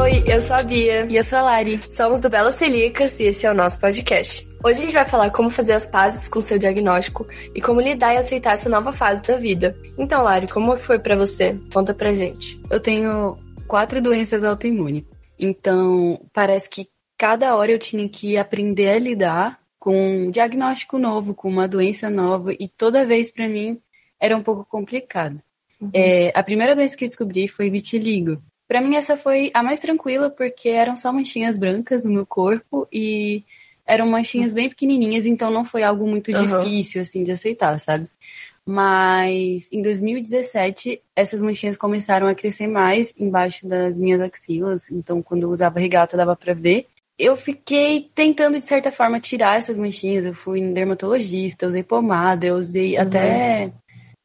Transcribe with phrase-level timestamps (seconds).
[0.00, 1.06] Oi, eu sou a Bia.
[1.08, 1.80] E eu sou a Lari.
[1.90, 4.48] Somos do Bela Celíacas e esse é o nosso podcast.
[4.64, 8.14] Hoje a gente vai falar como fazer as pazes com seu diagnóstico e como lidar
[8.14, 9.76] e aceitar essa nova fase da vida.
[9.96, 11.58] Então, Lari, como foi para você?
[11.72, 12.60] Conta pra gente.
[12.70, 15.04] Eu tenho quatro doenças autoimunes.
[15.38, 21.34] Então, parece que cada hora eu tinha que aprender a lidar com um diagnóstico novo,
[21.34, 23.80] com uma doença nova, e toda vez para mim
[24.20, 25.40] era um pouco complicado.
[25.80, 25.90] Uhum.
[25.92, 28.42] É, a primeira doença que eu descobri foi vitiligo.
[28.66, 32.86] Para mim essa foi a mais tranquila porque eram só manchinhas brancas no meu corpo
[32.92, 33.42] e
[33.86, 36.64] eram manchinhas bem pequenininhas, então não foi algo muito uhum.
[36.64, 38.06] difícil assim de aceitar, sabe?
[38.66, 45.44] Mas em 2017 essas manchinhas começaram a crescer mais embaixo das minhas axilas, então quando
[45.44, 46.86] eu usava regata dava para ver.
[47.18, 50.24] Eu fiquei tentando de certa forma tirar essas manchinhas.
[50.24, 53.02] Eu fui em dermatologista, usei pomada, eu usei uhum.
[53.02, 53.72] até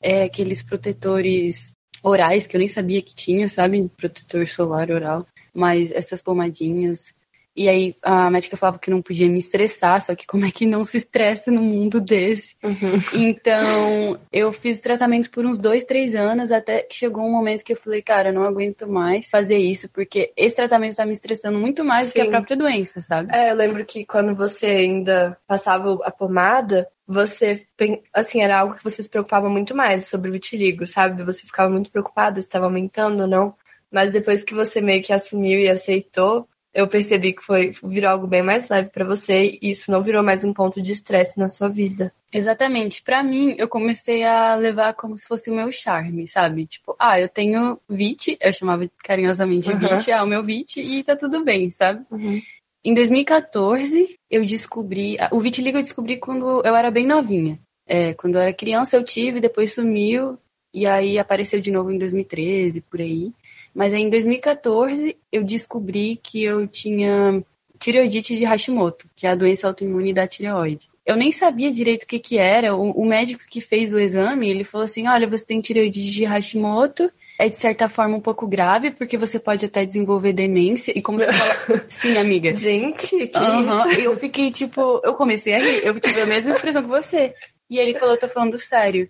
[0.03, 3.90] é, aqueles protetores orais que eu nem sabia que tinha, sabe?
[3.98, 5.26] Protetor solar oral.
[5.54, 7.15] Mas essas pomadinhas.
[7.55, 10.65] E aí a médica falava que não podia me estressar, só que como é que
[10.65, 12.55] não se estressa no mundo desse?
[12.63, 12.99] Uhum.
[13.13, 17.74] Então eu fiz tratamento por uns dois, três anos, até que chegou um momento que
[17.74, 21.59] eu falei, cara, eu não aguento mais fazer isso, porque esse tratamento tá me estressando
[21.59, 22.09] muito mais Sim.
[22.09, 23.29] do que a própria doença, sabe?
[23.34, 27.65] É, eu lembro que quando você ainda passava a pomada, você,
[28.13, 31.24] assim, era algo que você se preocupava muito mais sobre o vitiligo, sabe?
[31.24, 33.54] Você ficava muito preocupado se estava aumentando ou não.
[33.91, 38.27] Mas depois que você meio que assumiu e aceitou, eu percebi que foi virou algo
[38.27, 41.48] bem mais leve para você e isso não virou mais um ponto de estresse na
[41.48, 42.12] sua vida.
[42.32, 43.04] Exatamente.
[43.04, 46.65] Para mim, eu comecei a levar como se fosse o meu charme, sabe?
[46.65, 49.77] Tipo, ah, eu tenho VIT, eu chamava carinhosamente uhum.
[49.77, 52.04] VIT, ah, o meu VIT e tá tudo bem, sabe?
[52.10, 52.41] Uhum.
[52.84, 55.15] Em 2014, eu descobri.
[55.32, 57.58] O vitiligo eu descobri quando eu era bem novinha.
[57.87, 60.37] É, quando eu era criança eu tive, depois sumiu,
[60.74, 63.32] e aí apareceu de novo em 2013, por aí.
[63.74, 67.44] Mas aí em 2014 eu descobri que eu tinha
[67.80, 70.90] tireoidite de Hashimoto, que é a doença autoimune da tireoide.
[71.06, 72.75] Eu nem sabia direito o que que era.
[72.75, 76.24] O, o médico que fez o exame, ele falou assim: olha, você tem tireoidite de
[76.24, 80.97] Hashimoto é de certa forma um pouco grave, porque você pode até desenvolver demência.
[80.97, 81.86] E como você fala.
[81.90, 82.56] Sim, amiga.
[82.56, 83.90] Gente, que uhum.
[83.90, 84.02] isso?
[84.02, 85.02] Eu fiquei tipo.
[85.03, 87.34] Eu comecei a rir, eu tive a mesma expressão que você.
[87.70, 89.09] E ele falou: eu tô falando sério.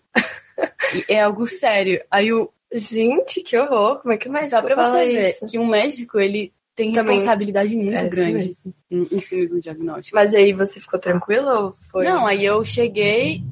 [1.07, 2.01] é algo sério.
[2.09, 2.49] Aí o.
[2.73, 4.01] Gente, que horror!
[4.01, 5.45] Como é que mais Só pra você ver isso?
[5.45, 10.17] que um médico, ele tem Também responsabilidade muito é grande assim, em cima do diagnóstico.
[10.17, 12.05] Mas aí você ficou tranquila ou foi?
[12.05, 13.43] Não, aí eu cheguei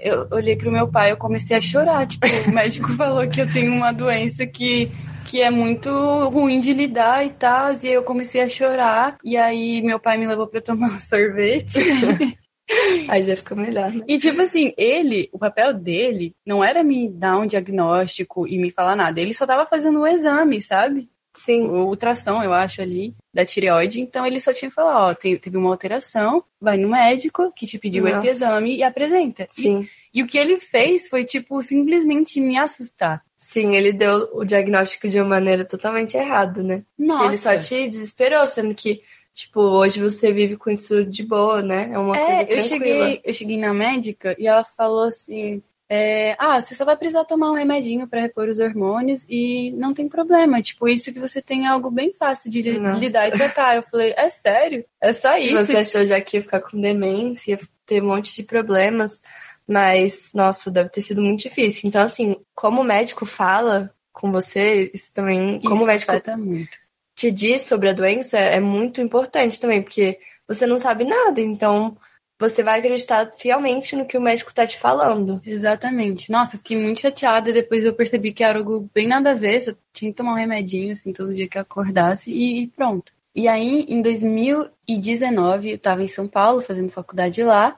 [0.00, 2.06] eu olhei pro meu pai, eu comecei a chorar.
[2.06, 4.90] Tipo, o médico falou que eu tenho uma doença que,
[5.26, 5.90] que é muito
[6.28, 7.72] ruim de lidar e tal.
[7.72, 9.18] E aí eu comecei a chorar.
[9.24, 11.78] E aí meu pai me levou pra tomar um sorvete.
[13.08, 14.04] Aí já ficou melhor, né?
[14.06, 18.70] E tipo assim, ele, o papel dele não era me dar um diagnóstico e me
[18.70, 19.20] falar nada.
[19.20, 21.08] Ele só tava fazendo o exame, sabe?
[21.34, 21.62] Sim.
[21.62, 24.00] O ultrassom, eu acho, ali, da tireoide.
[24.00, 27.78] Então ele só tinha que falar, ó, teve uma alteração, vai no médico que te
[27.78, 28.20] pediu Nossa.
[28.20, 29.46] esse exame e apresenta.
[29.48, 29.88] Sim.
[30.12, 33.22] E, e o que ele fez foi, tipo, simplesmente me assustar.
[33.38, 36.82] Sim, ele deu o diagnóstico de uma maneira totalmente errada, né?
[36.98, 37.20] Nossa.
[37.20, 39.00] Que ele só te desesperou, sendo que,
[39.38, 41.90] tipo, hoje você vive com isso de boa, né?
[41.92, 42.56] É uma é, coisa tranquila.
[42.56, 46.96] Eu cheguei, eu cheguei na médica e ela falou assim, é, ah, você só vai
[46.96, 50.60] precisar tomar um remedinho para repor os hormônios e não tem problema.
[50.60, 52.98] Tipo, isso que você tem é algo bem fácil de Nossa.
[52.98, 53.76] lidar e tratar.
[53.76, 54.84] Eu falei, é sério?
[55.00, 55.66] É só isso?
[55.66, 59.20] Você achou já que ia ficar com demência, ter um monte de problemas,
[59.68, 61.86] mas, nossa, deve ter sido muito difícil.
[61.88, 66.87] Então, assim, como o médico fala com você, isso também, isso como o médico muito.
[67.18, 71.96] Te diz sobre a doença, é muito importante também, porque você não sabe nada, então
[72.40, 75.42] você vai acreditar fielmente no que o médico tá te falando.
[75.44, 76.30] Exatamente.
[76.30, 77.52] Nossa, eu fiquei muito chateada.
[77.52, 79.60] Depois eu percebi que era algo bem nada a ver.
[79.60, 83.12] Só tinha que tomar um remedinho, assim, todo dia que eu acordasse e pronto.
[83.34, 87.76] E aí, em 2019, eu tava em São Paulo, fazendo faculdade lá.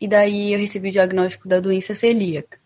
[0.00, 2.58] E daí eu recebi o diagnóstico da doença celíaca.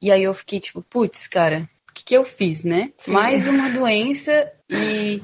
[0.00, 2.94] E aí eu fiquei tipo, putz, cara, o que, que eu fiz, né?
[2.96, 3.12] Sim.
[3.12, 5.22] Mais uma doença e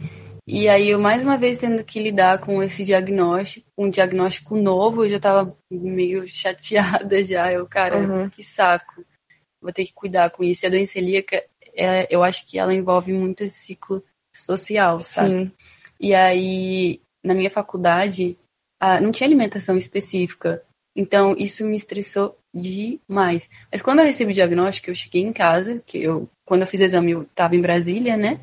[0.49, 5.05] e aí eu mais uma vez tendo que lidar com esse diagnóstico, um diagnóstico novo,
[5.05, 7.53] eu já tava meio chateada já.
[7.53, 8.31] Eu, cara, uhum.
[8.31, 9.05] que saco.
[9.61, 10.65] Vou ter que cuidar com isso.
[10.65, 11.45] E a doença celíaca,
[11.75, 15.31] é, eu acho que ela envolve muito esse ciclo social, sabe?
[15.31, 15.53] Sim.
[15.99, 18.39] E aí, na minha faculdade,
[19.03, 20.63] não tinha alimentação específica.
[20.95, 23.51] Então, isso me estressou demais.
[23.71, 26.81] Mas quando eu recebi o diagnóstico, eu cheguei em casa, que eu, quando eu fiz
[26.81, 28.41] o exame, eu tava em Brasília, né?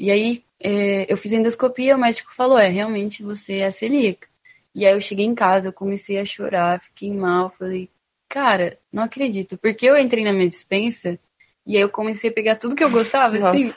[0.00, 4.26] E aí, é, eu fiz endoscopia, o médico falou, é, realmente você é celíaca.
[4.74, 7.90] E aí eu cheguei em casa, eu comecei a chorar, fiquei mal, falei,
[8.26, 9.58] cara, não acredito.
[9.58, 11.18] Porque eu entrei na minha dispensa
[11.66, 13.70] e aí eu comecei a pegar tudo que eu gostava, Nossa, assim.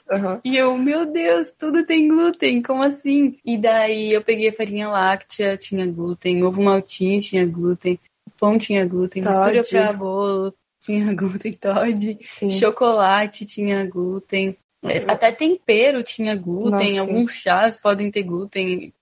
[0.46, 3.38] E eu, meu Deus, tudo tem glúten, como assim?
[3.44, 8.00] E daí eu peguei a farinha láctea, tinha glúten, ovo maltinho tinha glúten,
[8.40, 9.58] pão tinha glúten, Toddy.
[9.58, 12.50] mistura pra bolo tinha glúten, Todd, Sim.
[12.50, 14.58] chocolate tinha glúten,
[15.08, 17.02] até tempero tinha glúten, Nossa.
[17.02, 18.94] alguns chás podem ter glúten.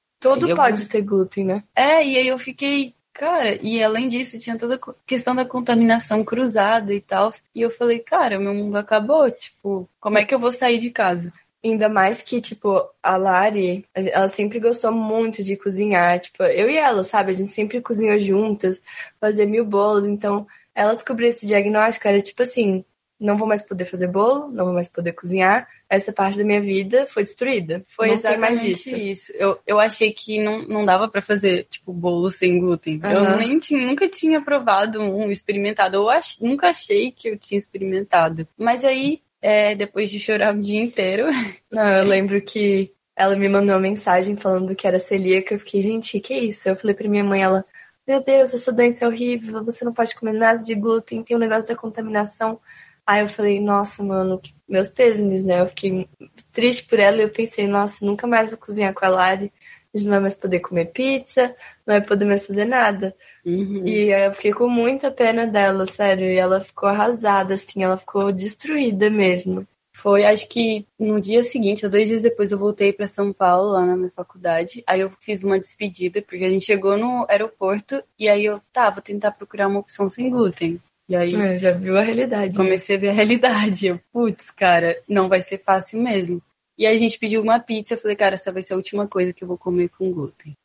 [0.47, 1.63] Eu- pode ter glúten, né?
[1.75, 6.23] É, e aí eu fiquei, cara, e além disso tinha toda a questão da contaminação
[6.23, 7.31] cruzada e tal.
[7.55, 10.91] E eu falei, cara, meu mundo acabou, tipo, como é que eu vou sair de
[10.91, 11.33] casa?
[11.63, 16.19] Ainda mais que, tipo, a Lari, ela sempre gostou muito de cozinhar.
[16.19, 17.31] Tipo, eu e ela, sabe?
[17.31, 18.81] A gente sempre cozinhou juntas,
[19.19, 20.07] fazia mil bolos.
[20.07, 22.83] Então, ela descobriu esse diagnóstico, era tipo assim:
[23.21, 25.67] não vou mais poder fazer bolo, não vou mais poder cozinhar.
[25.89, 27.83] Essa parte da minha vida foi destruída.
[27.87, 28.95] Foi não exatamente mais isso.
[28.95, 29.31] isso.
[29.35, 32.99] Eu, eu achei que não, não dava pra fazer, tipo, bolo sem glúten.
[33.03, 33.37] Eu Aham.
[33.37, 35.97] nem tinha, nunca tinha provado um experimentado.
[35.97, 38.47] Eu ach, nunca achei que eu tinha experimentado.
[38.57, 41.27] Mas aí, é, depois de chorar o dia inteiro,
[41.71, 45.53] Não, eu lembro que ela me mandou uma mensagem falando que era celíaca.
[45.53, 46.67] Eu fiquei, gente, que que é isso?
[46.67, 47.65] Eu falei pra minha mãe, ela,
[48.07, 51.39] meu Deus, essa doença é horrível, você não pode comer nada de glúten, tem o
[51.39, 52.59] negócio da contaminação.
[53.05, 55.61] Aí eu falei, nossa, mano, que- meus pêsames, né?
[55.61, 56.07] Eu fiquei
[56.51, 59.51] triste por ela e eu pensei, nossa, nunca mais vou cozinhar com a Lari.
[59.93, 61.47] A gente não vai mais poder comer pizza,
[61.85, 63.13] não vai poder mais fazer nada.
[63.45, 63.85] Uhum.
[63.85, 66.25] E aí eu fiquei com muita pena dela, sério.
[66.27, 69.67] E ela ficou arrasada, assim, ela ficou destruída mesmo.
[69.93, 73.71] Foi, acho que no dia seguinte, ou dois dias depois, eu voltei para São Paulo,
[73.71, 74.81] lá na minha faculdade.
[74.87, 78.89] Aí eu fiz uma despedida, porque a gente chegou no aeroporto e aí eu, tá,
[78.89, 80.79] vou tentar procurar uma opção sem glúten.
[81.11, 82.57] E aí É, já viu a realidade.
[82.57, 82.63] né?
[82.63, 83.87] comecei a ver a realidade.
[83.87, 86.41] Eu, putz, cara, não vai ser fácil mesmo.
[86.77, 89.05] E aí a gente pediu uma pizza, eu falei, cara, essa vai ser a última
[89.07, 90.55] coisa que eu vou comer com glúten.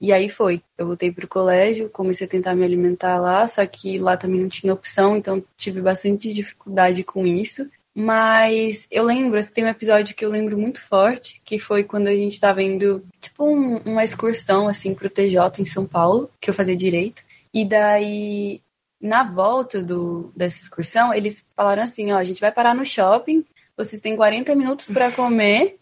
[0.00, 0.62] E aí foi.
[0.78, 4.48] Eu voltei pro colégio, comecei a tentar me alimentar lá, só que lá também não
[4.48, 7.68] tinha opção, então tive bastante dificuldade com isso.
[7.94, 12.14] Mas eu lembro, tem um episódio que eu lembro muito forte, que foi quando a
[12.14, 16.54] gente tava indo, tipo, um- uma excursão, assim, pro TJ em São Paulo, que eu
[16.54, 17.22] fazia direito.
[17.52, 18.60] E daí,
[19.00, 23.44] na volta do, dessa excursão, eles falaram assim, ó, a gente vai parar no shopping,
[23.76, 25.78] vocês têm 40 minutos pra comer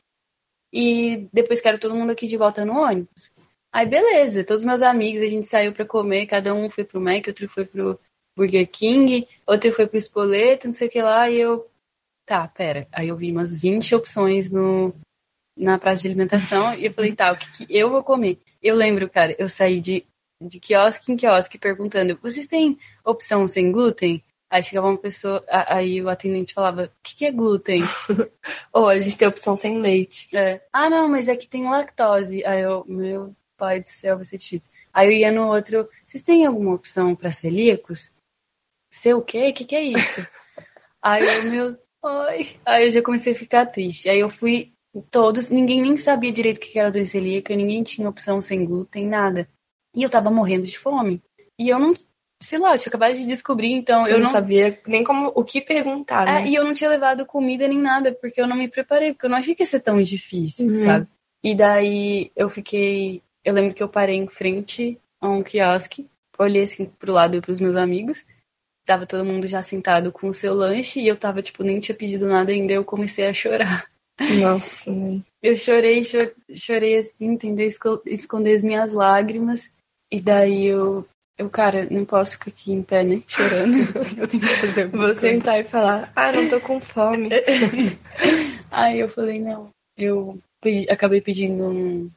[0.73, 3.31] e depois quero todo mundo aqui de volta no ônibus.
[3.73, 7.27] Aí beleza, todos meus amigos, a gente saiu pra comer, cada um foi pro Mac,
[7.27, 7.99] outro foi pro
[8.37, 11.69] Burger King, outro foi pro Espoleto, não sei o que lá, e eu,
[12.25, 12.87] tá, pera.
[12.93, 14.95] Aí eu vi umas 20 opções no,
[15.57, 18.39] na praça de alimentação e eu falei, tá, o que, que eu vou comer?
[18.63, 20.07] Eu lembro, cara, eu saí de,
[20.41, 24.23] de quiosque em quiosque perguntando, vocês têm opção sem glúten?
[24.51, 27.83] Aí chegava uma pessoa, aí o atendente falava, o que, que é glúten?
[28.73, 30.35] Ou a gente tem opção sem leite.
[30.35, 30.65] É.
[30.73, 32.43] Ah, não, mas é que tem lactose.
[32.47, 34.71] Aí eu, meu pai do céu, vai ser difícil.
[34.93, 38.11] Aí eu ia no outro, vocês têm alguma opção para celíacos?
[38.91, 39.51] Ser o quê?
[39.51, 40.27] O que, que é isso?
[41.03, 42.57] Aí eu, meu, oi.
[42.65, 44.09] Aí eu já comecei a ficar triste.
[44.09, 44.73] Aí eu fui
[45.11, 49.07] todos, ninguém nem sabia direito o que era doença celíaca, ninguém tinha opção sem glúten,
[49.07, 49.47] nada.
[49.99, 51.21] E eu tava morrendo de fome.
[51.59, 51.93] E eu não,
[52.41, 55.33] sei lá, eu tinha acabado de descobrir, então Você eu não, não sabia nem como
[55.35, 56.47] o que perguntar, é, né?
[56.49, 59.31] e eu não tinha levado comida nem nada, porque eu não me preparei, porque eu
[59.31, 60.85] não achei que ia ser tão difícil, Uhum.
[60.85, 61.09] sabe?
[61.43, 63.23] E daí eu fiquei.
[63.45, 66.07] Eu lembro que eu parei em frente a um quiosque,
[66.39, 68.25] olhei assim pro lado e pros meus amigos.
[68.87, 71.95] Tava todo mundo já sentado com o seu lanche e eu tava, tipo, nem tinha
[71.95, 73.85] pedido nada ainda, eu comecei a chorar.
[74.41, 75.21] Nossa, né?
[75.43, 79.71] Eu chorei, cho- chorei assim, tentei esco- esconder as minhas lágrimas.
[80.11, 83.23] E daí eu, eu, cara, não posso ficar aqui em pé, né?
[83.27, 83.77] Chorando.
[84.19, 85.21] eu tenho que fazer alguma Vou coisa.
[85.21, 87.29] sentar e falar, ah, não tô com fome.
[88.71, 89.71] Aí eu falei, não.
[89.97, 92.11] Eu pedi- acabei pedindo um-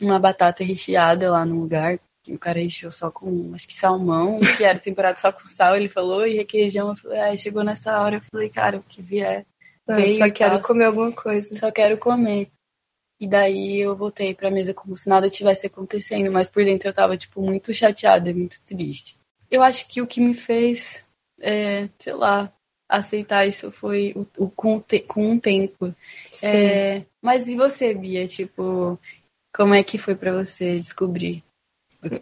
[0.00, 1.98] uma batata recheada lá no lugar.
[2.22, 5.74] Que o cara recheou só com, acho que salmão, que era temperado só com sal,
[5.74, 6.90] ele falou, e requeijão.
[6.90, 9.46] Eu falei, aí chegou nessa hora, eu falei, cara, o que vier,
[9.88, 10.60] Ah, Veio só quero tal.
[10.62, 11.56] comer alguma coisa.
[11.58, 12.48] só quero comer.
[13.20, 16.92] E daí eu voltei pra mesa como se nada tivesse acontecendo, mas por dentro eu
[16.94, 19.16] tava, tipo, muito chateada, muito triste.
[19.50, 21.04] Eu acho que o que me fez,
[21.40, 22.50] é, sei lá,
[22.88, 25.94] aceitar isso foi o, o- com, o te- com um tempo.
[26.42, 28.26] É, mas e você, Bia?
[28.26, 28.98] Tipo,
[29.54, 31.44] como é que foi pra você descobrir?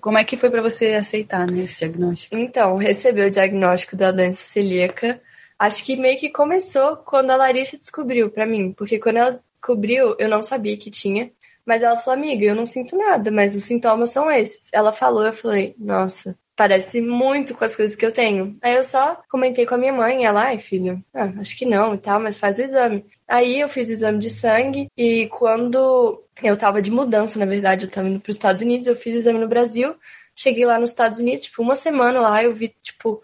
[0.01, 2.35] Como é que foi pra você aceitar né, esse diagnóstico?
[2.37, 5.21] Então, receber o diagnóstico da doença celíaca,
[5.57, 10.15] acho que meio que começou quando a Larissa descobriu pra mim, porque quando ela descobriu,
[10.19, 11.31] eu não sabia que tinha,
[11.67, 14.71] mas ela falou, amiga, eu não sinto nada, mas os sintomas são esses.
[14.73, 18.57] Ela falou, eu falei, nossa, parece muito com as coisas que eu tenho.
[18.63, 21.95] Aí eu só comentei com a minha mãe, ela, ai, filho, ah, acho que não
[21.95, 23.05] e tal, mas faz o exame.
[23.27, 27.85] Aí eu fiz o exame de sangue e quando eu tava de mudança, na verdade,
[27.85, 29.95] eu tava indo pros Estados Unidos, eu fiz o exame no Brasil,
[30.35, 33.23] cheguei lá nos Estados Unidos, tipo, uma semana lá, eu vi, tipo,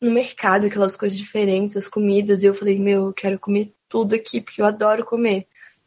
[0.00, 4.14] no mercado, aquelas coisas diferentes, as comidas, e eu falei, meu, eu quero comer tudo
[4.14, 5.46] aqui, porque eu adoro comer.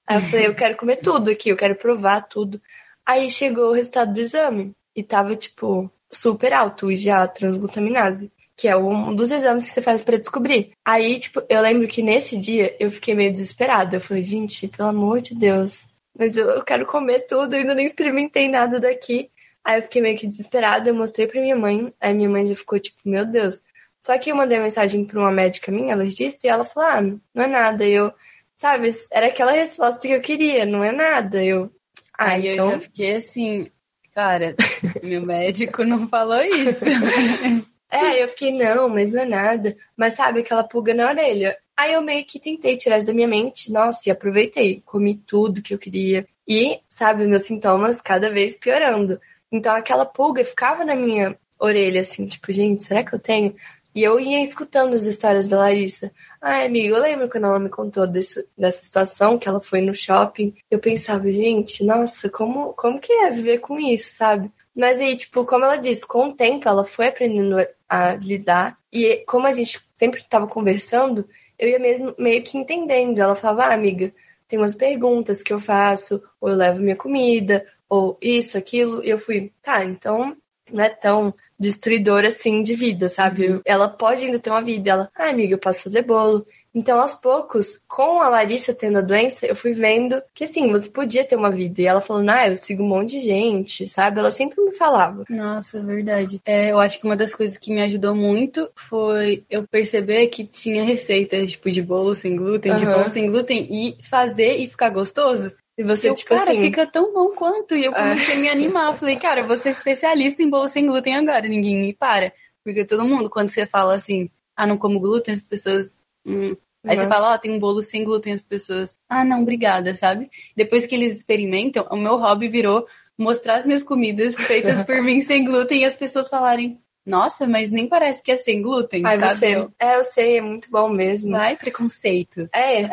[0.09, 2.59] Aí eu falei, eu quero comer tudo aqui, eu quero provar tudo.
[3.05, 8.67] Aí chegou o resultado do exame e tava, tipo, super alto já a transglutaminase, que
[8.67, 10.71] é um dos exames que você faz para descobrir.
[10.83, 13.97] Aí, tipo, eu lembro que nesse dia eu fiquei meio desesperada.
[13.97, 15.87] Eu falei, gente, pelo amor de Deus,
[16.17, 19.29] mas eu, eu quero comer tudo, eu ainda nem experimentei nada daqui.
[19.63, 22.55] Aí eu fiquei meio que desesperada, eu mostrei pra minha mãe, aí minha mãe já
[22.55, 23.61] ficou tipo, meu Deus.
[24.03, 27.43] Só que eu mandei mensagem pra uma médica minha, alergista, e ela falou, ah, não
[27.43, 27.85] é nada.
[27.85, 28.11] E eu,
[28.59, 31.41] sabe, era aquela resposta que eu queria, não é nada.
[31.41, 31.71] Eu,
[32.17, 32.65] ah, Aí então...
[32.65, 33.71] eu já fiquei assim,
[34.13, 34.53] cara,
[35.01, 36.83] meu médico não falou isso.
[37.89, 39.77] é, eu fiquei, não, mas não é nada.
[39.95, 41.57] Mas sabe, aquela pulga na orelha.
[41.77, 45.61] Aí eu meio que tentei tirar isso da minha mente, nossa, e aproveitei, comi tudo
[45.61, 46.27] que eu queria.
[46.45, 49.21] E, sabe, meus sintomas cada vez piorando.
[49.49, 53.55] Então aquela pulga ficava na minha orelha, assim, tipo, gente, será que eu tenho?
[53.93, 56.11] E eu ia escutando as histórias da Larissa.
[56.39, 59.93] Ai, amigo, eu lembro quando ela me contou desse, dessa situação, que ela foi no
[59.93, 60.53] shopping.
[60.69, 64.51] Eu pensava, gente, nossa, como, como que é viver com isso, sabe?
[64.75, 68.77] Mas aí, tipo, como ela disse, com o tempo ela foi aprendendo a lidar.
[68.93, 71.27] E como a gente sempre estava conversando,
[71.57, 73.19] eu ia mesmo meio que entendendo.
[73.19, 74.13] Ela falava, ah, amiga,
[74.47, 79.03] tem umas perguntas que eu faço, ou eu levo minha comida, ou isso, aquilo.
[79.03, 80.37] E eu fui, tá, então
[80.71, 83.47] não é tão destruidora assim de vida, sabe?
[83.47, 83.61] Uhum.
[83.65, 84.91] Ela pode ainda ter uma vida.
[84.91, 86.45] Ela, ah, amiga, eu posso fazer bolo.
[86.73, 90.87] Então, aos poucos, com a Larissa tendo a doença, eu fui vendo que, assim, você
[90.87, 91.81] podia ter uma vida.
[91.81, 94.19] E ela falando, ah, eu sigo um monte de gente, sabe?
[94.19, 95.23] Ela sempre me falava.
[95.29, 96.39] Nossa, verdade.
[96.45, 100.45] É, eu acho que uma das coisas que me ajudou muito foi eu perceber que
[100.45, 102.77] tinha receitas, tipo, de bolo sem glúten, uhum.
[102.77, 105.51] de pão sem glúten, e fazer e ficar gostoso.
[105.79, 106.59] E você, eu, tipo cara, assim...
[106.59, 107.73] fica tão bom quanto.
[107.73, 107.95] E eu é.
[107.95, 108.37] comecei é.
[108.37, 108.91] a me animar.
[108.91, 111.47] Eu falei, cara, vou ser especialista em bolo sem glúten agora.
[111.47, 112.33] Ninguém me para.
[112.65, 115.95] Porque todo mundo, quando você fala assim, ah, não como glúten, as pessoas...
[116.25, 116.57] Hum.
[116.83, 117.03] Aí uhum.
[117.03, 118.97] você fala, ó, oh, tem um bolo sem glúten, as pessoas...
[119.07, 120.29] Ah, não, obrigada, sabe?
[120.53, 122.85] Depois que eles experimentam, o meu hobby virou
[123.17, 126.77] mostrar as minhas comidas feitas por mim sem glúten e as pessoas falarem,
[127.09, 129.35] nossa, mas nem parece que é sem glúten, Ai, sabe?
[129.35, 129.67] Você...
[129.79, 131.31] É, eu sei, é muito bom mesmo.
[131.31, 132.47] Vai, preconceito.
[132.53, 132.83] É.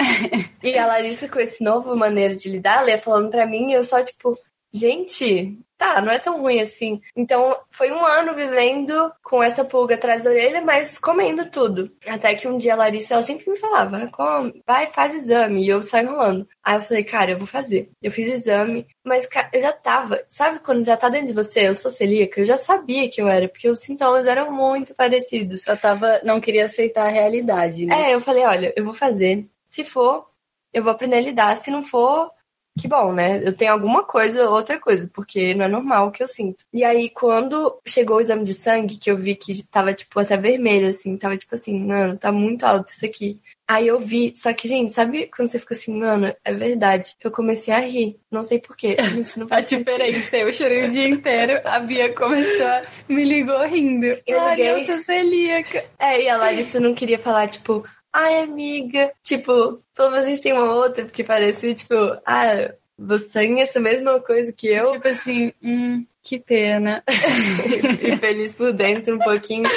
[0.62, 3.74] e a Larissa, com esse novo maneira de lidar, ela ia falando pra mim, e
[3.74, 4.38] eu só, tipo,
[4.72, 7.00] gente, tá, não é tão ruim assim.
[7.14, 11.90] Então, foi um ano vivendo com essa pulga atrás da orelha, mas comendo tudo.
[12.06, 15.64] Até que um dia a Larissa, ela sempre me falava, come, vai, faz exame.
[15.64, 16.48] E eu saio enrolando.
[16.64, 17.90] Aí eu falei, cara, eu vou fazer.
[18.02, 21.68] Eu fiz o exame, mas eu já tava, sabe quando já tá dentro de você?
[21.68, 25.66] Eu sou celíaca, eu já sabia que eu era, porque os sintomas eram muito parecidos.
[25.66, 28.10] Eu tava, não queria aceitar a realidade, né?
[28.10, 29.46] É, eu falei, olha, eu vou fazer.
[29.66, 30.26] Se for,
[30.72, 31.56] eu vou aprender a lidar.
[31.56, 32.30] Se não for,
[32.78, 33.40] que bom, né?
[33.42, 36.64] Eu tenho alguma coisa, outra coisa, porque não é normal o que eu sinto.
[36.72, 40.36] E aí, quando chegou o exame de sangue, que eu vi que tava, tipo, até
[40.36, 43.40] vermelho, assim, tava tipo assim, mano, tá muito alto isso aqui.
[43.68, 47.14] Aí eu vi, só que, gente, sabe quando você fica assim, mano, é verdade.
[47.22, 48.96] Eu comecei a rir, não sei porquê.
[49.12, 52.82] Gente, não faz a diferença, eu chorei o dia inteiro, a Bia começou a...
[53.08, 54.06] me ligou rindo.
[54.24, 54.70] Eu Ai, liguei...
[54.70, 55.84] eu sou celíaca.
[55.98, 57.84] É, e a Larissa não queria falar, tipo,
[58.16, 61.94] ai, amiga, tipo, pelo menos a gente tem uma outra, porque parece, tipo,
[62.24, 64.92] ah, você tem essa mesma coisa que eu.
[64.92, 67.04] Tipo assim, hum, que pena.
[68.02, 69.68] e feliz por dentro um pouquinho.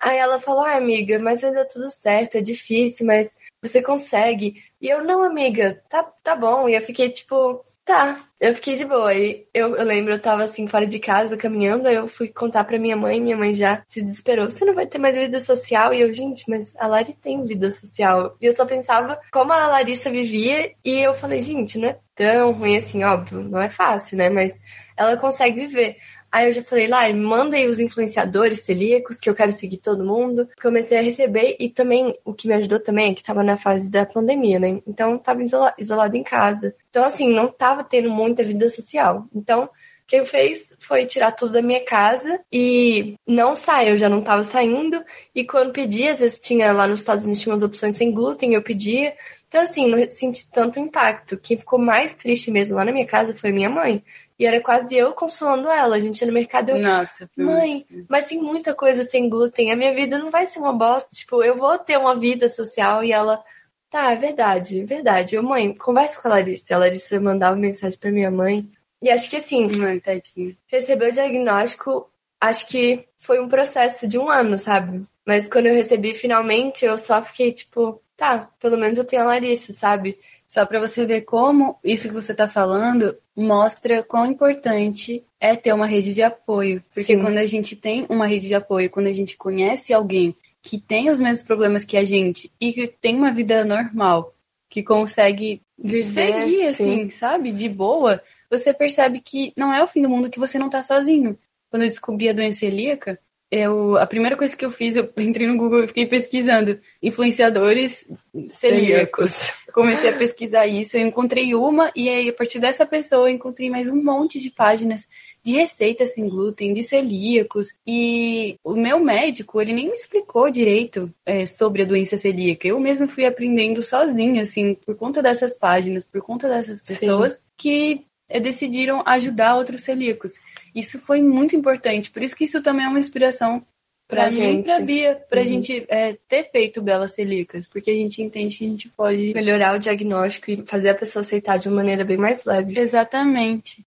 [0.00, 4.64] Aí ela falou, ah, amiga, mas vai dar tudo certo, é difícil, mas você consegue.
[4.80, 6.66] E eu, não, amiga, tá, tá bom.
[6.66, 9.12] E eu fiquei, tipo, Tá, eu fiquei de boa.
[9.12, 12.64] E eu, eu lembro, eu tava assim, fora de casa, caminhando, aí eu fui contar
[12.64, 14.50] pra minha mãe, minha mãe já se desesperou.
[14.50, 15.92] Você não vai ter mais vida social?
[15.92, 18.36] E eu, gente, mas a Lari tem vida social.
[18.40, 22.52] E eu só pensava como a Larissa vivia, e eu falei, gente, não é tão
[22.52, 24.30] ruim assim, óbvio, não é fácil, né?
[24.30, 24.62] Mas
[24.96, 25.98] ela consegue viver.
[26.34, 30.04] Aí eu já falei, lá, manda aí os influenciadores celíacos, que eu quero seguir todo
[30.04, 30.48] mundo.
[30.60, 33.88] Comecei a receber e também, o que me ajudou também é que tava na fase
[33.88, 34.82] da pandemia, né?
[34.84, 36.74] Então, tava isolado, isolado em casa.
[36.90, 39.28] Então, assim, não tava tendo muita vida social.
[39.32, 39.68] Então, o
[40.08, 44.20] que eu fez foi tirar tudo da minha casa e não sair, eu já não
[44.20, 45.04] tava saindo.
[45.32, 48.54] E quando pedia, às vezes tinha lá nos Estados Unidos tinha umas opções sem glúten,
[48.54, 49.14] eu pedia.
[49.54, 51.38] Então, assim, não senti tanto impacto.
[51.38, 54.02] Quem ficou mais triste mesmo lá na minha casa foi minha mãe.
[54.36, 55.94] E era quase eu consolando ela.
[55.94, 56.78] A gente ia no mercado eu.
[56.80, 58.04] Nossa, mãe, assim.
[58.08, 59.70] mas tem muita coisa sem glúten.
[59.70, 61.08] A minha vida não vai ser uma bosta.
[61.12, 63.44] Tipo, eu vou ter uma vida social e ela.
[63.88, 65.36] Tá, é verdade, é verdade.
[65.36, 66.74] Eu, mãe, conversa com a Larissa.
[66.74, 68.68] A Larissa mandava mensagem pra minha mãe.
[69.00, 69.70] E acho que assim.
[69.78, 70.56] Mãe, tadinha.
[70.66, 75.04] Receber o diagnóstico, acho que foi um processo de um ano, sabe?
[75.24, 79.26] Mas quando eu recebi finalmente, eu só fiquei tipo, tá, pelo menos eu tenho a
[79.26, 80.18] Larissa, sabe?
[80.46, 85.72] Só para você ver como isso que você está falando mostra quão importante é ter
[85.72, 86.82] uma rede de apoio.
[86.88, 87.22] Porque Sim.
[87.22, 91.10] quando a gente tem uma rede de apoio, quando a gente conhece alguém que tem
[91.10, 94.34] os mesmos problemas que a gente e que tem uma vida normal,
[94.70, 97.52] que consegue Viver, seguir, assim, sabe?
[97.52, 100.82] De boa, você percebe que não é o fim do mundo, que você não tá
[100.82, 101.38] sozinho.
[101.68, 103.18] Quando eu descobri a doença celíaca,
[103.56, 108.04] eu, a primeira coisa que eu fiz, eu entrei no Google e fiquei pesquisando influenciadores
[108.50, 109.52] celíacos.
[109.72, 113.70] Comecei a pesquisar isso, eu encontrei uma, e aí a partir dessa pessoa eu encontrei
[113.70, 115.06] mais um monte de páginas
[115.40, 117.68] de receitas sem glúten, de celíacos.
[117.86, 122.66] E o meu médico, ele nem me explicou direito é, sobre a doença celíaca.
[122.66, 127.40] Eu mesmo fui aprendendo sozinha, assim, por conta dessas páginas, por conta dessas pessoas Sim.
[127.56, 130.32] que decidiram ajudar outros celíacos.
[130.74, 133.64] Isso foi muito importante, por isso que isso também é uma inspiração
[134.08, 135.46] pra, pra gente, pra Bia, pra uhum.
[135.46, 139.76] gente é, ter feito Belas Celíacas, porque a gente entende que a gente pode melhorar
[139.76, 142.78] o diagnóstico e fazer a pessoa aceitar de uma maneira bem mais leve.
[142.78, 143.84] Exatamente.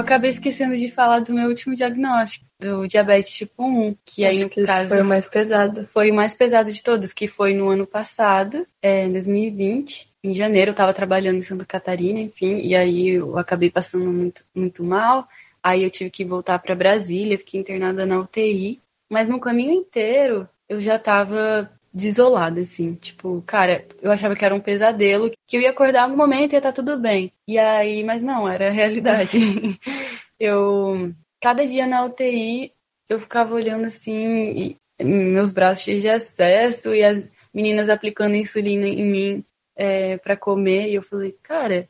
[0.00, 4.44] Acabei esquecendo de falar do meu último diagnóstico, do diabetes tipo 1, que Acho aí
[4.44, 5.88] no que caso foi o mais pesado.
[5.92, 10.08] Foi o mais pesado de todos, que foi no ano passado, é, em 2020.
[10.22, 14.44] Em janeiro eu estava trabalhando em Santa Catarina, enfim, e aí eu acabei passando muito,
[14.54, 15.26] muito mal.
[15.62, 18.80] Aí eu tive que voltar para Brasília, fiquei internada na UTI.
[19.10, 22.94] Mas no caminho inteiro eu já estava desolada, assim.
[22.94, 26.54] Tipo, cara, eu achava que era um pesadelo, que eu ia acordar no momento e
[26.54, 27.32] ia estar tá tudo bem.
[27.46, 29.38] E aí, mas não, era a realidade.
[30.38, 32.72] eu, cada dia na UTI,
[33.08, 39.04] eu ficava olhando assim, meus braços cheios de acesso e as meninas aplicando insulina em
[39.04, 39.44] mim
[39.76, 40.88] é, para comer.
[40.88, 41.88] E eu falei, cara,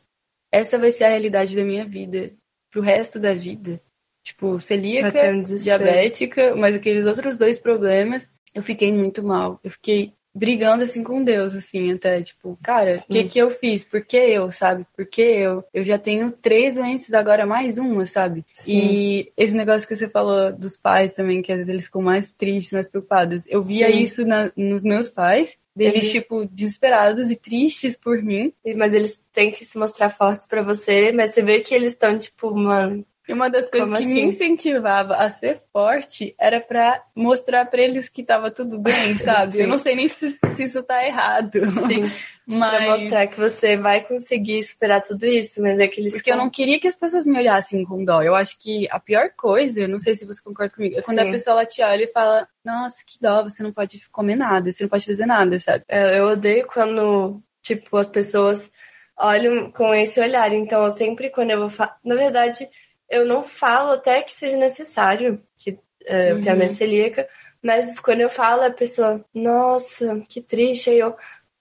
[0.51, 2.33] essa vai ser a realidade da minha vida,
[2.71, 3.81] pro resto da vida.
[4.23, 9.61] Tipo, celíaca, um diabética, mas aqueles outros dois problemas eu fiquei muito mal.
[9.63, 13.85] Eu fiquei brigando assim com Deus, assim, até, tipo, cara, o que que eu fiz?
[13.85, 14.87] Por que eu, sabe?
[14.97, 15.65] Por que eu?
[15.75, 18.45] Eu já tenho três doenças, agora mais uma, sabe?
[18.55, 18.79] Sim.
[18.79, 22.31] E esse negócio que você falou dos pais também, que às vezes eles ficam mais
[22.31, 23.47] tristes, mais preocupados.
[23.49, 24.03] Eu via Sim.
[24.03, 26.13] isso na, nos meus pais, deles, uhum.
[26.13, 28.53] tipo, desesperados e tristes por mim.
[28.77, 32.19] Mas eles têm que se mostrar fortes para você, mas você vê que eles estão,
[32.19, 34.15] tipo, mano, e uma das coisas Como que assim?
[34.15, 39.53] me incentivava a ser forte era para mostrar para eles que tava tudo bem, sabe?
[39.53, 39.59] Sim.
[39.61, 41.61] Eu não sei nem se, se isso tá errado.
[41.87, 42.11] Sim.
[42.45, 42.85] Mas...
[42.85, 46.15] Pra mostrar que você vai conseguir superar tudo isso, mas é que eles.
[46.15, 48.25] Porque eu não queria que as pessoas me olhassem com dó.
[48.25, 51.29] Eu acho que a pior coisa, não sei se você concorda comigo, é quando Sim.
[51.29, 54.73] a pessoa ela te olha e fala: Nossa, que dó, você não pode comer nada,
[54.73, 55.85] você não pode fazer nada, sabe?
[55.87, 58.73] É, eu odeio quando, tipo, as pessoas
[59.17, 60.53] olham com esse olhar.
[60.53, 61.69] Então, eu sempre, quando eu vou.
[61.69, 61.97] Fa...
[62.05, 62.67] Na verdade
[63.11, 67.29] eu não falo até que seja necessário que é, eu tenha minha celíaca,
[67.63, 70.91] mas quando eu falo, a pessoa, nossa, que triste.
[70.91, 71.15] Aí eu,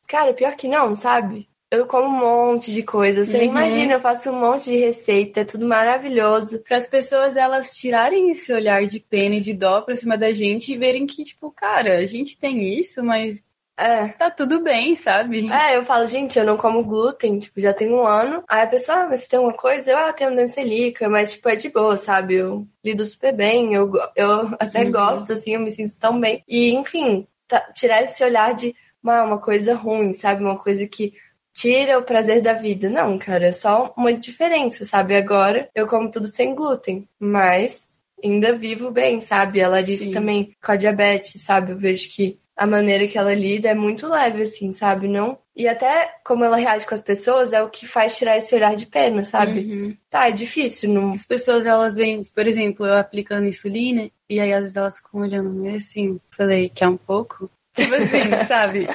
[0.07, 1.49] cara, pior que não, sabe?
[1.71, 3.23] Eu como um monte de coisa.
[3.23, 3.43] Você uhum.
[3.43, 6.59] imagina, eu faço um monte de receita, é tudo maravilhoso.
[6.59, 10.31] Para as pessoas elas tirarem esse olhar de pena e de dó pra cima da
[10.31, 13.43] gente e verem que, tipo, cara, a gente tem isso, mas
[13.80, 14.08] é.
[14.10, 15.50] Tá tudo bem, sabe?
[15.52, 18.44] É, eu falo, gente, eu não como glúten, tipo, já tem um ano.
[18.48, 19.92] Aí a pessoa, ah, mas você tem alguma coisa?
[19.92, 22.36] Eu, ah, tenho dancelica, mas, tipo, é de boa, sabe?
[22.36, 24.92] Eu lido super bem, eu, eu até uhum.
[24.92, 26.44] gosto, assim, eu me sinto tão bem.
[26.48, 30.44] E, enfim, tá, tirar esse olhar de uma, uma coisa ruim, sabe?
[30.44, 31.13] Uma coisa que
[31.54, 32.89] tira o prazer da vida.
[32.89, 35.15] Não, cara, é só uma diferença, sabe?
[35.15, 37.89] Agora eu como tudo sem glúten, mas
[38.24, 39.60] ainda vivo bem, sabe?
[39.60, 41.72] Ela disse também com a diabetes, sabe?
[41.72, 45.08] Eu vejo que a maneira que ela lida é muito leve, assim, sabe?
[45.08, 45.38] Não.
[45.56, 48.76] E até como ela reage com as pessoas é o que faz tirar esse olhar
[48.76, 49.62] de pena, sabe?
[49.62, 49.98] Uhum.
[50.10, 50.89] Tá, é difícil.
[50.89, 51.13] Não...
[51.13, 55.22] As pessoas, elas vêm, por exemplo, eu aplicando insulina, e aí às vezes elas ficam
[55.22, 56.19] olhando meio assim.
[56.32, 57.50] Falei, quer um pouco?
[57.80, 58.88] Tipo assim, sabe?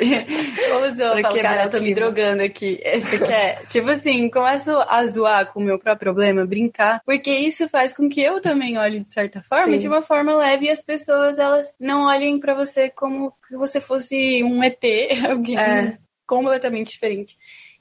[0.72, 2.80] Ou eu falo, cara, eu tô me drogando aqui.
[3.00, 3.66] Você quer?
[3.66, 8.08] tipo assim, começo a zoar com o meu próprio problema, brincar, porque isso faz com
[8.08, 9.78] que eu também olhe de certa forma, Sim.
[9.78, 13.80] de uma forma leve, e as pessoas, elas não olhem para você como se você
[13.80, 14.82] fosse um ET,
[15.28, 15.98] alguém é.
[16.26, 17.36] completamente diferente.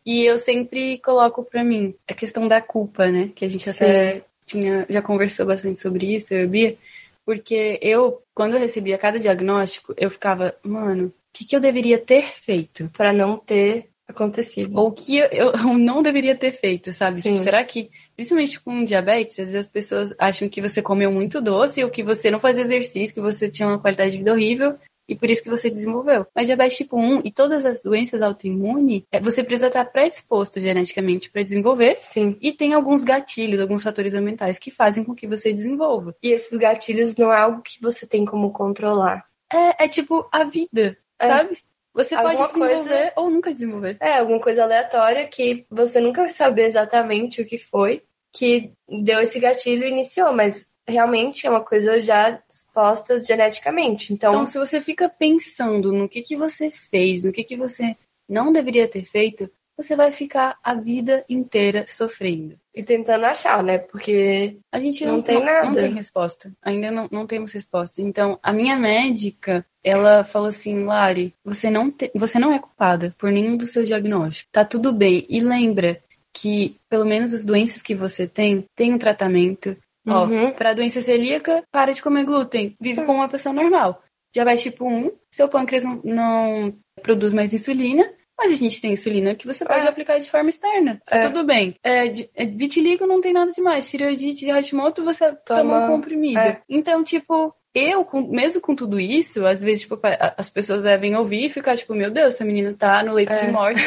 [0.05, 3.29] E eu sempre coloco para mim a questão da culpa, né?
[3.33, 6.77] Que a gente até tinha, já conversou bastante sobre isso, eu e Bia.
[7.25, 11.97] Porque eu, quando eu recebia cada diagnóstico, eu ficava, mano, o que, que eu deveria
[11.97, 14.77] ter feito para não ter acontecido?
[14.77, 17.21] Ou o que eu, eu, não deveria ter feito, sabe?
[17.21, 21.41] Tipo, será que, principalmente com diabetes, às vezes as pessoas acham que você comeu muito
[21.41, 24.77] doce ou que você não faz exercício, que você tinha uma qualidade de vida horrível.
[25.07, 26.25] E por isso que você desenvolveu.
[26.33, 31.29] Mas diabetes tipo 1 e todas as doenças autoimunes, é, você precisa estar predisposto geneticamente
[31.29, 31.97] para desenvolver.
[32.01, 32.37] Sim.
[32.41, 36.15] E tem alguns gatilhos, alguns fatores ambientais que fazem com que você desenvolva.
[36.23, 39.25] E esses gatilhos não é algo que você tem como controlar.
[39.51, 41.27] É, é tipo a vida, É.
[41.27, 41.57] sabe?
[41.93, 43.97] Você pode Alguma desenvolver coisa- ou nunca desenvolver.
[43.99, 49.19] É, alguma coisa aleatória que você nunca vai saber exatamente o que foi que deu
[49.21, 54.13] esse gatilho e iniciou, mas realmente é uma coisa já disposta geneticamente.
[54.13, 57.95] Então, Então, se você fica pensando no que, que você fez, no que, que você
[58.27, 62.59] não deveria ter feito, você vai ficar a vida inteira sofrendo.
[62.75, 63.79] e tentando achar, né?
[63.79, 65.65] Porque A gente Não não, tem não, nada.
[65.65, 66.51] Não tem resposta.
[66.61, 68.01] Ainda não, não temos resposta.
[68.01, 73.15] Então, a minha médica, ela falou assim, Lari, você não, te, você não é culpada
[73.17, 74.49] por nenhum dos seus diagnósticos.
[74.51, 75.25] Tá tudo bem.
[75.27, 75.99] E lembra
[76.31, 79.75] que, pelo menos as doenças que você tem, tem um tratamento.
[80.07, 80.51] Ó, Uhum.
[80.51, 82.75] pra doença celíaca, para de comer glúten.
[82.79, 84.01] Vive como uma pessoa normal.
[84.33, 88.03] Diabetes tipo 1, seu pâncreas não, não produz mais insulina,
[88.37, 89.89] mas a gente tem insulina que você pode É.
[89.89, 90.99] aplicar de forma externa.
[91.05, 91.27] Tá É.
[91.27, 91.75] tudo bem.
[91.83, 93.89] É, é, vitiligo não tem nada demais.
[93.89, 96.39] Tireoidite de Hashimoto, você toma, Toma- um comprimido.
[96.39, 96.61] é.
[96.67, 99.99] Então, tipo, eu, com- mesmo com tudo isso, às vezes, tipo,
[100.37, 103.45] as pessoas devem ouvir e ficar, tipo, meu Deus, essa menina tá no leito É.
[103.45, 103.81] de morte.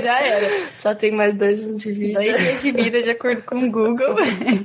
[0.00, 0.46] Já era.
[0.74, 2.20] só tem mais dois anos de vida.
[2.20, 4.14] Dois dias de vida, de acordo com o Google.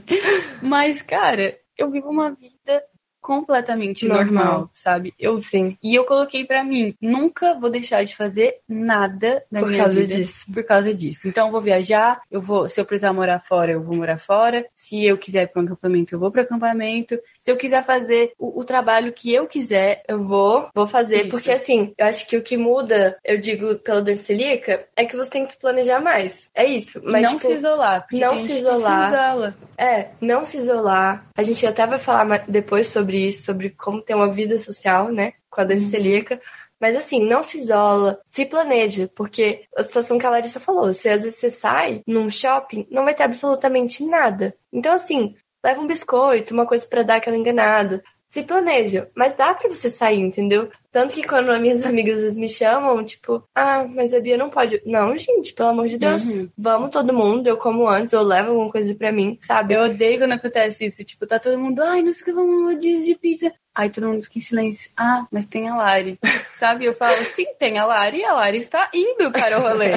[0.62, 2.84] Mas, cara, eu vivo uma vida
[3.30, 4.70] completamente normal, Normal.
[4.74, 5.14] sabe?
[5.20, 9.70] Eu Sim, e eu coloquei pra mim, nunca vou deixar de fazer nada na por
[9.70, 10.52] minha causa vida disso.
[10.52, 11.28] por causa disso.
[11.28, 14.66] Então eu vou viajar, eu vou, se eu precisar morar fora, eu vou morar fora.
[14.74, 17.20] Se eu quiser ir para um acampamento, eu vou para acampamento.
[17.38, 21.30] Se eu quiser fazer o, o trabalho que eu quiser, Eu vou, vou fazer, Isso.
[21.30, 25.16] porque assim, eu acho que o que muda, eu digo pela doença celíaca, é que
[25.16, 26.50] você tem que se planejar mais.
[26.56, 27.00] É isso.
[27.04, 29.10] Mas não tipo, se isolar, não se isolar.
[29.10, 29.56] se isola.
[29.78, 31.26] É, não se isolar.
[31.38, 35.34] A gente até vai falar depois sobre isso, sobre como ter uma vida social, né,
[35.50, 35.92] com a doença Uhum.
[35.92, 36.42] celíaca.
[36.80, 41.10] Mas assim, não se isola, se planeja, porque a situação que a Larissa falou, se
[41.10, 44.56] às vezes você sai num shopping, não vai ter absolutamente nada.
[44.72, 48.02] Então assim, leva um biscoito, uma coisa pra dar aquela enganada.
[48.30, 50.70] Se planeja, mas dá pra você sair, entendeu?
[50.92, 54.82] Tanto que quando as minhas amigas me chamam, tipo, ah, mas a Bia não pode.
[54.86, 56.50] Não, gente, pelo amor de Deus, Uhum.
[56.58, 59.74] vamos todo mundo, eu como antes, eu levo alguma coisa pra mim, sabe?
[59.74, 61.04] Eu odeio quando acontece isso.
[61.04, 63.52] Tipo, tá todo mundo, ai, não sei o que, vamos no rodízio de pizza.
[63.76, 64.92] Aí todo mundo fica em silêncio.
[64.98, 66.20] Ah, mas tem a Lari.
[66.60, 66.84] Sabe?
[66.84, 69.94] Eu falo, sim, tem a Lari e a Lari está indo para o rolê.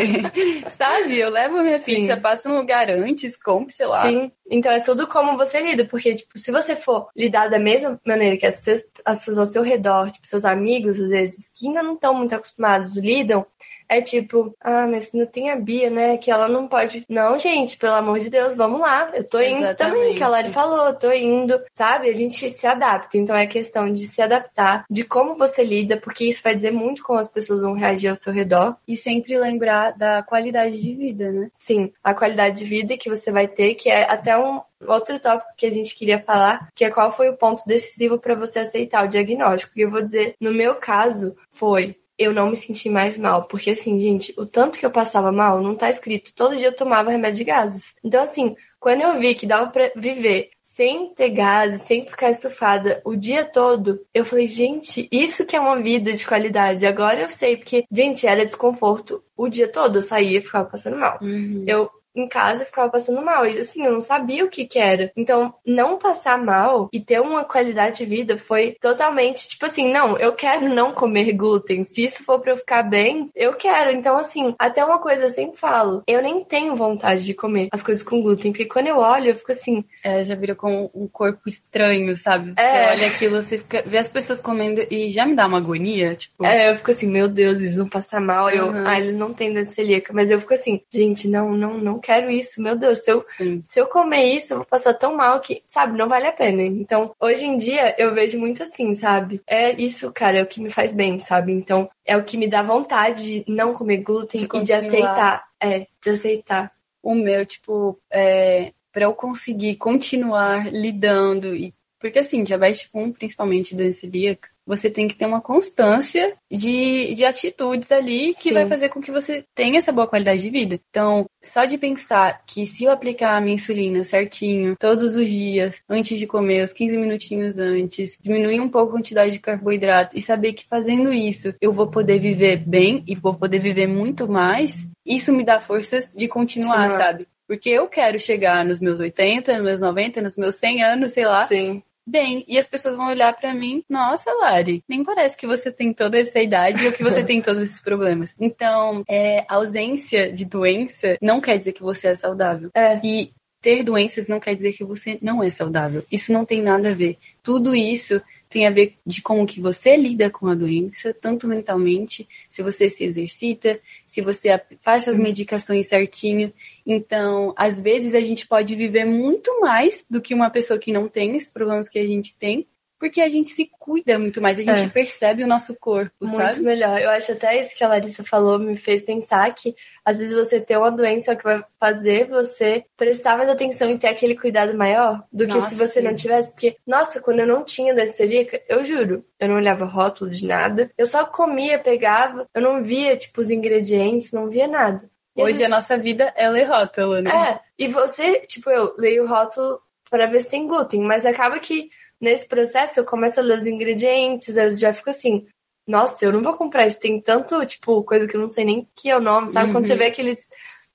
[0.70, 1.18] Sabe?
[1.18, 1.84] Eu levo a minha Sim.
[1.96, 4.02] pizza, passo um lugar antes, compre, sei lá.
[4.06, 4.30] Sim.
[4.48, 8.36] Então é tudo como você lida, porque, tipo, se você for lidar da mesma maneira
[8.36, 8.62] que as,
[9.04, 12.34] as pessoas ao seu redor, tipo, seus amigos, às vezes, que ainda não estão muito
[12.34, 13.46] acostumados, lidam,
[13.92, 16.16] é tipo, ah, mas não tem a Bia, né?
[16.16, 17.04] Que ela não pode.
[17.08, 19.10] Não, gente, pelo amor de Deus, vamos lá.
[19.14, 22.08] Eu tô indo também, que a Lari falou, eu tô indo, sabe?
[22.08, 23.18] A gente se adapta.
[23.18, 27.02] Então é questão de se adaptar, de como você lida, porque isso vai dizer muito
[27.02, 28.76] como as pessoas vão reagir ao seu redor.
[28.88, 31.50] E sempre lembrar da qualidade de vida, né?
[31.54, 35.50] Sim, a qualidade de vida que você vai ter, que é até um outro tópico
[35.56, 39.04] que a gente queria falar, que é qual foi o ponto decisivo para você aceitar
[39.04, 39.72] o diagnóstico.
[39.76, 43.70] E eu vou dizer, no meu caso, foi eu não me senti mais mal, porque
[43.70, 46.34] assim, gente, o tanto que eu passava mal não tá escrito.
[46.34, 47.94] Todo dia eu tomava remédio de gases.
[48.02, 53.02] Então assim, quando eu vi que dava pra viver sem ter gases, sem ficar estufada
[53.04, 56.86] o dia todo, eu falei, gente, isso que é uma vida de qualidade.
[56.86, 59.98] Agora eu sei, porque, gente, era desconforto o dia todo.
[59.98, 61.18] Eu saía e ficava passando mal
[61.66, 63.46] eu em casa ficava passando mal.
[63.46, 65.10] E assim, eu não sabia o que que era.
[65.16, 70.16] Então, não passar mal e ter uma qualidade de vida foi totalmente tipo assim, não,
[70.18, 71.82] eu quero não comer glúten.
[71.84, 73.90] Se isso for pra eu ficar bem, eu quero.
[73.92, 77.82] Então, assim, até uma coisa eu sempre falo, eu nem tenho vontade de comer as
[77.82, 81.06] coisas com glúten, porque quando eu olho, eu fico assim, É, já vira com um
[81.08, 82.52] corpo estranho, sabe?
[82.56, 82.90] Você É.
[82.90, 86.44] olha aquilo, você fica, vê as pessoas comendo e já me dá uma agonia, tipo.
[86.44, 88.50] É, eu fico assim, meu Deus, eles vão passar mal.
[88.50, 88.84] Eu, Uhum.
[88.86, 90.12] ah, eles não têm doença celíaca.
[90.12, 92.60] Mas eu fico assim, gente, não, não, não quero isso.
[92.60, 93.62] Meu Deus, se eu, Sim.
[93.64, 96.62] se eu comer isso, eu vou passar tão mal que, sabe, não vale a pena.
[96.62, 99.40] Então, hoje em dia, eu vejo muito assim, sabe?
[99.46, 101.52] É isso, cara, é o que me faz bem, sabe?
[101.52, 105.44] Então, é o que me dá vontade de não comer glúten De e de aceitar.
[105.60, 106.72] É, de aceitar.
[107.02, 113.12] o meu, tipo, é, para eu conseguir continuar lidando e porque assim, diabetes tipo 1,
[113.12, 118.54] principalmente doença celíaca, você tem que ter uma constância de, de atitudes ali que Sim.
[118.54, 120.78] vai fazer com que você tenha essa boa qualidade de vida.
[120.90, 125.80] Então, só de pensar que se eu aplicar a minha insulina certinho, todos os dias,
[125.88, 130.22] antes de comer, os 15 minutinhos antes, diminuir um pouco a quantidade de carboidrato e
[130.22, 134.86] saber que fazendo isso eu vou poder viver bem e vou poder viver muito mais,
[135.04, 136.90] isso me dá forças de continuar, Continuar.
[136.90, 137.28] sabe?
[137.46, 141.26] Porque eu quero chegar nos meus 80, nos meus 90, nos meus 100 anos, sei
[141.26, 141.82] lá, Sim.
[142.06, 142.44] Bem.
[142.46, 146.18] E as pessoas vão olhar para mim, nossa, Lari, nem parece que você tem toda
[146.18, 148.34] essa idade ou que você tem todos esses problemas.
[148.40, 152.70] Então, é, ausência de doença não quer dizer que você é saudável.
[152.74, 153.00] É.
[153.04, 156.04] E ter doenças não quer dizer que você não é saudável.
[156.10, 157.16] Isso não tem nada a ver.
[157.42, 158.20] Tudo isso
[158.52, 162.90] tem a ver de como que você lida com a doença, tanto mentalmente, se você
[162.90, 166.52] se exercita, se você faz suas medicações certinho.
[166.86, 171.08] Então, às vezes a gente pode viver muito mais do que uma pessoa que não
[171.08, 172.66] tem esses problemas que a gente tem,
[173.02, 174.88] porque a gente se cuida muito mais, a gente é.
[174.88, 176.44] percebe o nosso corpo, muito sabe?
[176.44, 177.00] Muito melhor.
[177.00, 180.60] Eu acho até isso que a Larissa falou me fez pensar que às vezes você
[180.60, 185.24] tem uma doença que vai fazer você prestar mais atenção e ter aquele cuidado maior
[185.32, 186.06] do que nossa, se você sim.
[186.06, 186.52] não tivesse.
[186.52, 190.46] Porque, nossa, quando eu não tinha doença celíaca, eu juro, eu não olhava rótulo de
[190.46, 195.10] nada, eu só comia, pegava, eu não via, tipo, os ingredientes, não via nada.
[195.34, 195.66] E Hoje vezes...
[195.66, 197.30] a nossa vida é ler rótulo, né?
[197.32, 201.58] É, e você, tipo, eu leio o rótulo para ver se tem glúten, mas acaba
[201.58, 201.88] que
[202.22, 205.44] nesse processo eu começo a ler os ingredientes, eu já fico assim,
[205.86, 208.88] nossa, eu não vou comprar isso, tem tanto, tipo, coisa que eu não sei nem
[208.94, 209.66] que é o nome, sabe?
[209.66, 209.72] Uhum.
[209.72, 209.98] Quando você uhum.
[209.98, 210.48] vê aqueles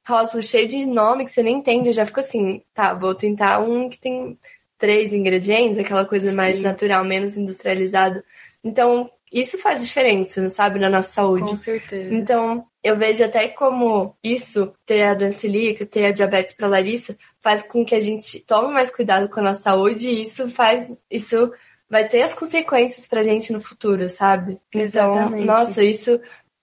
[0.07, 3.59] rótulos cheios de nome que você nem entende, eu já fico assim, tá, vou tentar
[3.59, 4.39] um que tem
[4.77, 6.61] três ingredientes, aquela coisa mais Sim.
[6.61, 8.23] natural, menos industrializado.
[8.63, 11.49] Então, isso faz diferença, sabe, na nossa saúde.
[11.49, 12.13] Com certeza.
[12.13, 17.17] Então, eu vejo até como isso, ter a doença celíaca, ter a diabetes para Larissa,
[17.47, 20.93] faz com que a gente tome mais cuidado com a nossa saúde e isso faz,
[21.09, 21.49] isso
[21.89, 24.59] vai ter as consequências pra gente no futuro, sabe?
[24.67, 25.43] Então, Exatamente.
[25.43, 26.19] Então, nossa, isso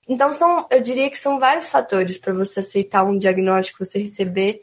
[0.07, 4.61] então são, eu diria que são vários fatores para você aceitar um diagnóstico, você receber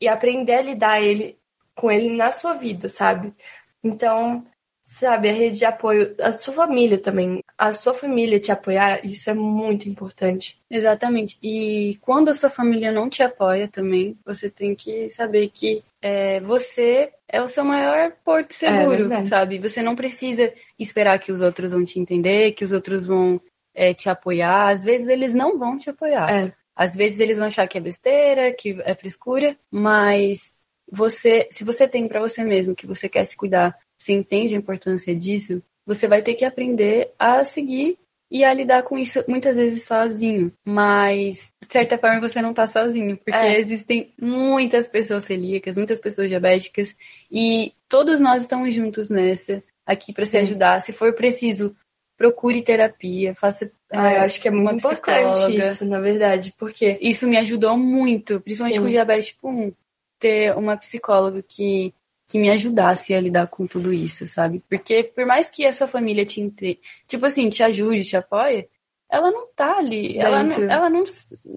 [0.00, 1.36] e aprender a lidar ele
[1.74, 3.34] com ele na sua vida, sabe?
[3.82, 4.46] Então,
[4.88, 9.28] sabe, a rede de apoio, a sua família também, a sua família te apoiar, isso
[9.28, 10.58] é muito importante.
[10.70, 11.36] Exatamente.
[11.42, 16.40] E quando a sua família não te apoia também, você tem que saber que é,
[16.40, 19.58] você é o seu maior porto é seguro, é sabe?
[19.58, 23.38] Você não precisa esperar que os outros vão te entender, que os outros vão
[23.74, 24.68] é, te apoiar.
[24.68, 26.30] Às vezes eles não vão te apoiar.
[26.30, 26.52] É.
[26.74, 30.54] Às vezes eles vão achar que é besteira, que é frescura, mas
[30.90, 34.58] você, se você tem para você mesmo que você quer se cuidar, você entende a
[34.58, 37.98] importância disso, você vai ter que aprender a seguir
[38.30, 40.52] e a lidar com isso muitas vezes sozinho.
[40.64, 43.58] Mas, de certa forma, você não tá sozinho, porque é.
[43.58, 46.94] existem muitas pessoas celíacas, muitas pessoas diabéticas,
[47.30, 50.80] e todos nós estamos juntos nessa, aqui para se ajudar.
[50.80, 51.74] Se for preciso,
[52.16, 53.70] procure terapia, faça.
[53.90, 56.98] Ah, eu acho que é muito importante isso, na verdade, porque.
[57.00, 58.82] Isso me ajudou muito, principalmente Sim.
[58.82, 59.72] com diabetes tipo 1,
[60.18, 61.94] ter uma psicóloga que
[62.28, 64.62] que me ajudasse a lidar com tudo isso, sabe?
[64.68, 66.78] Porque por mais que a sua família te entre...
[67.08, 68.68] tipo assim, te ajude, te apoie,
[69.10, 71.04] ela não tá ali, ela não, ela não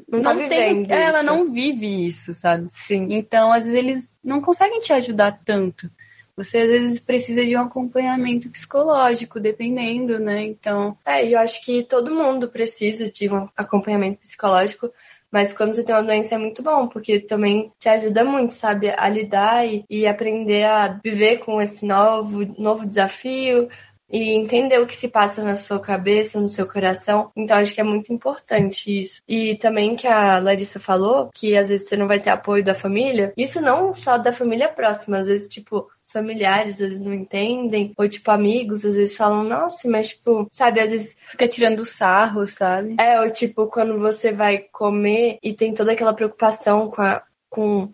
[0.08, 2.68] não, tá não tem, é, ela não vive isso, sabe?
[2.70, 3.08] Sim.
[3.12, 5.92] Então, às vezes eles não conseguem te ajudar tanto.
[6.38, 10.44] Você às vezes precisa de um acompanhamento psicológico, dependendo, né?
[10.44, 14.90] Então, é, eu acho que todo mundo precisa de um acompanhamento psicológico
[15.32, 18.90] mas quando você tem uma doença é muito bom, porque também te ajuda muito, sabe,
[18.90, 23.70] a lidar e, e aprender a viver com esse novo, novo desafio,
[24.12, 27.32] e entender o que se passa na sua cabeça, no seu coração.
[27.36, 29.22] Então acho que é muito importante isso.
[29.28, 32.74] E também que a Larissa falou, que às vezes você não vai ter apoio da
[32.74, 37.94] família, isso não só da família próxima, às vezes, tipo, familiares às vezes não entendem,
[37.98, 42.48] ou tipo, amigos às vezes falam, nossa, mas tipo, sabe, às vezes fica tirando sarro,
[42.48, 42.96] sabe?
[43.00, 47.92] É, ou tipo, quando você vai comer e tem toda aquela preocupação com a com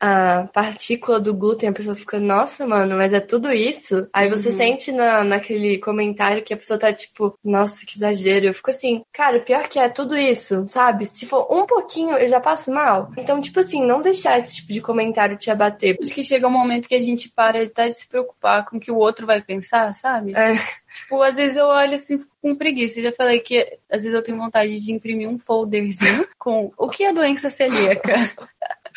[0.00, 4.06] a partícula do glúten, a pessoa fica, nossa, mano, mas é tudo isso?
[4.12, 4.56] Aí você uhum.
[4.56, 8.46] sente na, naquele comentário que a pessoa tá tipo, nossa, que exagero.
[8.46, 11.04] Eu fico assim, cara, pior que é tudo isso, sabe?
[11.04, 13.10] Se for um pouquinho, eu já passo mal.
[13.16, 15.98] Então, tipo assim, não deixar esse tipo de comentário te abater.
[16.00, 18.80] Acho que chega um momento que a gente para até de se preocupar com o
[18.80, 20.32] que o outro vai pensar, sabe?
[20.34, 20.54] É.
[20.94, 22.98] Tipo, às vezes eu olho assim com preguiça.
[22.98, 26.88] Eu já falei que às vezes eu tenho vontade de imprimir um folderzinho com o
[26.88, 28.14] que é doença celíaca.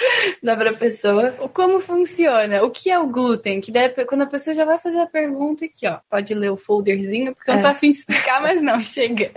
[0.41, 1.31] Dá pra pessoa.
[1.53, 2.63] Como funciona?
[2.63, 3.61] O que é o glúten?
[3.61, 6.57] Que deve, quando a pessoa já vai fazer a pergunta aqui, ó, pode ler o
[6.57, 7.53] folderzinho, porque é.
[7.53, 7.71] eu não tô é.
[7.71, 9.31] afim de explicar, mas não, chega.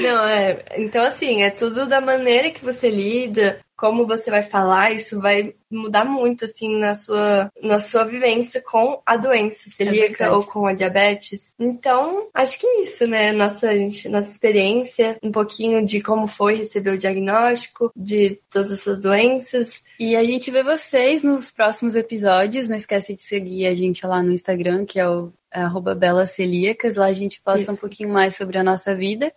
[0.00, 0.58] Não, é.
[0.76, 5.54] Então, assim, é tudo da maneira que você lida, como você vai falar, isso vai
[5.70, 10.66] mudar muito assim na sua na sua vivência com a doença celíaca é ou com
[10.66, 11.54] a diabetes.
[11.58, 13.32] Então, acho que é isso, né?
[13.32, 19.00] Nossa, gente, nossa experiência, um pouquinho de como foi receber o diagnóstico de todas essas
[19.00, 19.82] doenças.
[19.98, 22.68] E a gente vê vocês nos próximos episódios.
[22.68, 26.96] Não esquece de seguir a gente lá no Instagram, que é o arroba Bela Celíacas.
[26.96, 27.72] Lá a gente posta Isso.
[27.72, 29.32] um pouquinho mais sobre a nossa vida.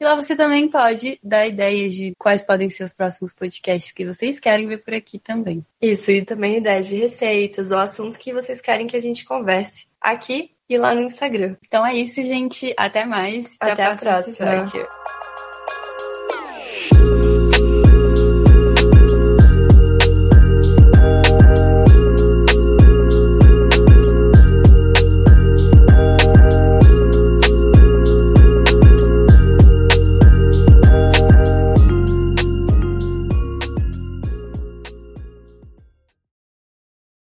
[0.00, 4.04] E lá você também pode dar ideias de quais podem ser os próximos podcasts que
[4.04, 5.64] vocês querem ver por aqui também.
[5.80, 9.86] Isso, e também ideias de receitas ou assuntos que vocês querem que a gente converse.
[10.00, 11.56] aqui e lá no Instagram.
[11.66, 12.74] Então é isso, gente.
[12.76, 13.56] Até mais.
[13.60, 14.56] Até, Até a próxima.
[14.56, 14.88] Episódio.